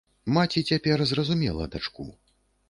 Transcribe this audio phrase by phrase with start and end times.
[0.37, 2.09] Маці цяпер зразумела дачку.